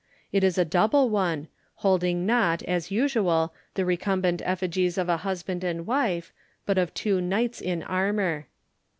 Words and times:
It 0.31 0.43
is 0.43 0.57
a 0.57 0.65
double 0.65 1.11
one, 1.11 1.47
holding 1.75 2.25
not, 2.25 2.63
as 2.63 2.89
usual, 2.89 3.53
the 3.75 3.85
recumbent 3.85 4.41
effigies 4.43 4.97
of 4.97 5.09
a 5.09 5.17
husband 5.17 5.63
and 5.63 5.85
wife, 5.85 6.33
but 6.65 6.79
of 6.79 6.91
two 6.95 7.21
knights 7.21 7.61
in 7.61 7.83
armour. 7.83 8.47